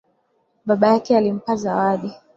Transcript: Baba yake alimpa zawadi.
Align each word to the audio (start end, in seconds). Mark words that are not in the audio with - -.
Baba 0.65 0.87
yake 0.87 1.17
alimpa 1.17 1.55
zawadi. 1.55 2.11